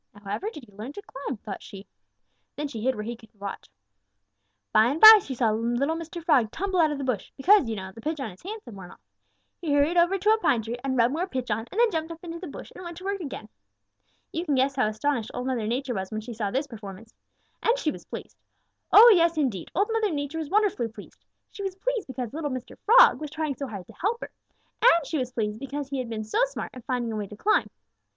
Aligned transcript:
'Now 0.15 0.21
however 0.23 0.49
did 0.51 0.63
he 0.67 0.71
learn 0.71 0.91
to 0.93 1.01
climb?' 1.03 1.37
thought 1.37 1.61
she. 1.61 1.85
Then 2.55 2.67
she 2.67 2.81
hid 2.81 2.95
where 2.95 3.05
she 3.05 3.15
could 3.15 3.29
watch. 3.39 3.69
By 4.73 4.85
and 4.87 4.99
by 4.99 5.19
she 5.21 5.35
saw 5.35 5.51
little 5.51 5.95
Mr. 5.95 6.23
Frog 6.25 6.49
tumble 6.49 6.79
out 6.79 6.89
of 6.91 6.97
the 6.97 7.03
bush, 7.03 7.31
because, 7.37 7.69
you 7.69 7.75
know, 7.75 7.91
the 7.91 8.01
pitch 8.01 8.19
on 8.19 8.31
his 8.31 8.41
hands 8.41 8.65
had 8.65 8.73
worn 8.73 8.89
off. 8.89 9.01
He 9.59 9.71
hurried 9.71 9.97
over 9.97 10.17
to 10.17 10.31
a 10.31 10.39
pine 10.39 10.63
tree 10.63 10.79
and 10.83 10.97
rubbed 10.97 11.13
more 11.13 11.27
pitch 11.27 11.51
on 11.51 11.67
and 11.71 11.79
then 11.79 11.91
jumped 11.91 12.11
up 12.11 12.17
into 12.23 12.39
the 12.39 12.47
bush 12.47 12.71
and 12.73 12.83
went 12.83 12.97
to 12.97 13.03
work 13.03 13.19
again. 13.21 13.47
"You 14.31 14.43
can 14.43 14.55
guess 14.55 14.75
how 14.75 14.87
astonished 14.87 15.29
Old 15.35 15.45
Mother 15.45 15.67
Nature 15.67 15.93
was 15.93 16.09
when 16.09 16.21
she 16.21 16.33
saw 16.33 16.49
this 16.49 16.65
performance. 16.65 17.13
And 17.61 17.77
she 17.77 17.91
was 17.91 18.05
pleased. 18.05 18.39
Oh, 18.91 19.13
yes, 19.15 19.37
indeed, 19.37 19.69
Old 19.75 19.91
Mother 19.91 20.09
Nature 20.09 20.39
was 20.39 20.49
wonderfully 20.49 20.87
pleased. 20.87 21.23
She 21.51 21.61
was 21.61 21.75
pleased 21.75 22.07
because 22.07 22.33
little 22.33 22.49
Mr. 22.49 22.75
Frog 22.87 23.21
was 23.21 23.29
trying 23.29 23.53
so 23.53 23.67
hard 23.67 23.85
to 23.85 23.93
help 23.93 24.21
her, 24.21 24.31
and 24.81 25.05
she 25.05 25.19
was 25.19 25.31
pleased 25.31 25.59
because 25.59 25.89
he 25.89 25.99
had 25.99 26.09
been 26.09 26.23
so 26.23 26.39
smart 26.45 26.71
in 26.73 26.81
finding 26.81 27.11
a 27.11 27.15
way 27.15 27.27
to 27.27 27.37
climb. 27.37 27.69